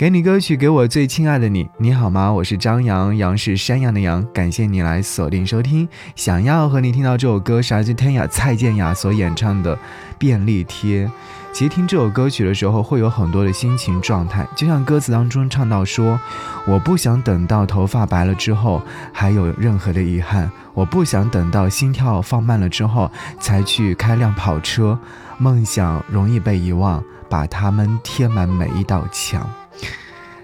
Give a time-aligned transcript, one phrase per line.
[0.00, 2.32] 给你歌曲，给我最亲爱的你，你好吗？
[2.32, 4.26] 我是张扬，杨是山羊的羊。
[4.32, 5.86] 感谢你来锁定收听。
[6.16, 9.76] 想要和你听到这首歌是来自天雅蔡健雅所演唱的
[10.16, 11.06] 《便利贴》。
[11.52, 16.18] 其实听这首歌曲的时候，会有很多的心情状态，就像歌词当中唱到说
[16.66, 18.80] ：“我不想等到头发白了之后
[19.12, 24.98] 还有任何的遗憾，我不想等到心跳放慢了之后才去开辆跑车。
[25.36, 29.46] 梦想容易被遗忘，把它们贴满每一道墙。”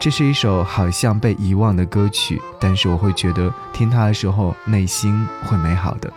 [0.00, 6.12] 这是一首好像被遗忘的歌曲，但是我会觉得听它的时候内心会美好的。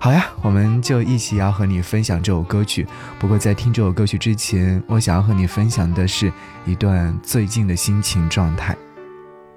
[0.00, 2.84] 好呀，我们就一起要和你分享这首歌曲。
[3.18, 6.32] 不过在听这首歌曲之前，我想要和你分享的是
[6.66, 8.76] 一段最近的心情状态。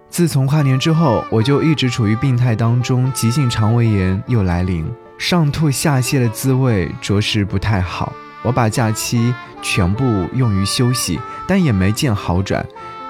[0.08, 4.86] 自从跨年之后，我就一直处于病态当中，急性肠胃炎又来临，
[5.18, 8.14] 上吐下泻的滋味着实不太好。
[8.44, 12.64] 我把假期全部用于休息，但也没见好转。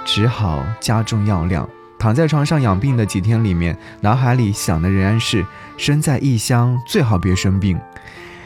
[0.08, 7.78] 只好加重药量，躺在床上养病的几天里面，脑海里想的仍然是身在异乡最好别生病，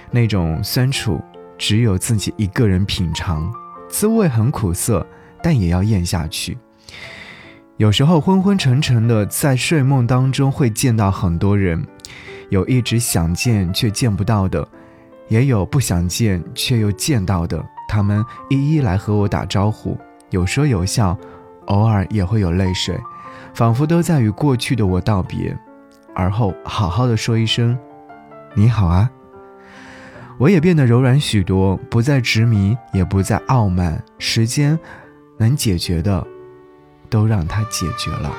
[0.09, 1.21] 那种酸楚
[1.59, 3.53] 只有自己一个人品尝，
[3.87, 5.05] 滋味很苦涩，
[5.43, 6.57] 但也要咽下去。
[7.77, 11.85] 有时候昏昏沉沉的在睡梦当中会见到很多人，
[12.49, 14.67] 有一直想见却见不到的，
[15.29, 19.95] 也有不想见却又见到的，他们一一来和我打招呼，
[20.31, 21.15] 有说有笑。
[21.65, 22.99] 偶尔也会有泪水，
[23.53, 25.57] 仿佛都在与过去的我道别，
[26.15, 27.77] 而后好好的说一声
[28.55, 29.09] “你好啊”。
[30.37, 34.03] 我也变得柔软许多，不再执迷，也不再傲慢。
[34.17, 34.77] 时间
[35.37, 36.25] 能解决的，
[37.09, 38.31] 都让它解决了。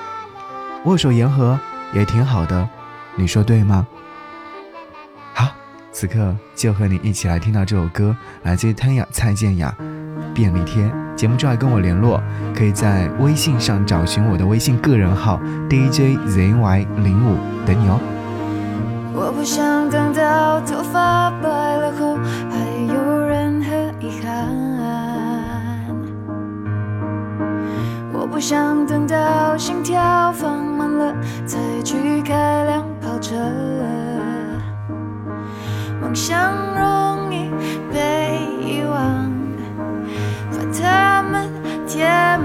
[0.85, 1.59] 握手言和
[1.93, 2.69] 也挺好的，
[3.15, 3.87] 你说对吗？
[5.33, 5.49] 好，
[5.93, 9.75] 此刻就和你一起来听到这首歌，来自于汤雅蔡健雅。
[10.35, 12.21] 便利贴，节目之外跟我联络，
[12.55, 18.01] 可以在微信上找寻我的微信个人号 DJZY 零五等你哦。
[19.15, 21.12] 我不想等到头发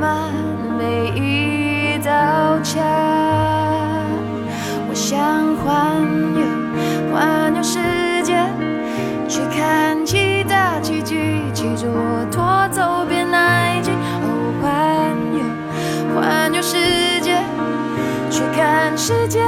[0.07, 0.31] 满
[0.78, 2.81] 每一道墙，
[4.88, 5.19] 我想
[5.57, 6.01] 环
[6.40, 6.41] 游
[7.13, 7.78] 环游世
[8.23, 8.31] 界，
[9.28, 13.91] 去看其他奇迹，骑着骆驼走遍埃及。
[14.23, 14.25] 哦，
[14.62, 15.44] 环游
[16.16, 16.78] 环游世
[17.19, 17.44] 界，
[18.29, 19.41] 去看世界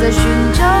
[0.00, 0.22] 在寻
[0.52, 0.77] 找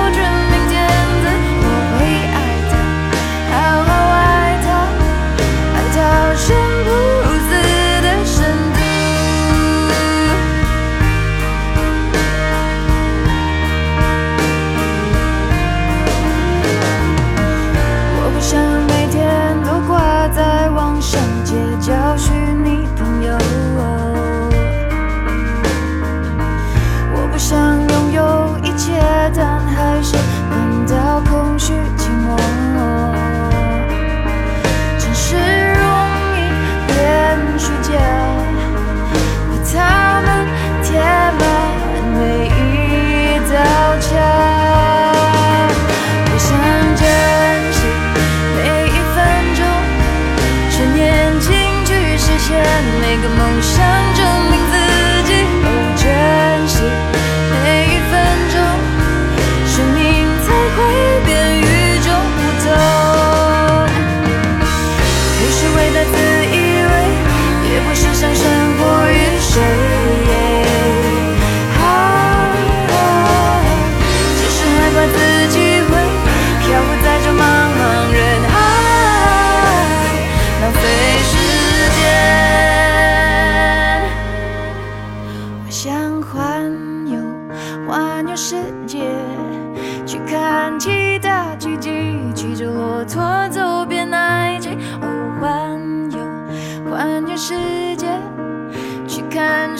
[53.08, 54.07] 每个梦想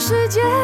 [0.09, 0.58] 世界。